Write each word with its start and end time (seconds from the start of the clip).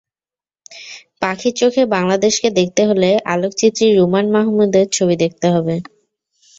পাখির 1.21 1.53
চোখে 1.55 1.83
বাংলাদেশকে 1.95 2.47
দেখতে 2.59 2.81
হলে 2.89 3.09
আলোকচিত্রী 3.33 3.85
রুম্মান 3.89 4.25
মাহমুদের 4.35 4.85
ছবি 4.95 5.15
দেখতে 5.23 5.47
হবে। 5.55 5.75